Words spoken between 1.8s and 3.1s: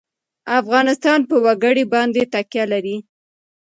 باندې تکیه لري.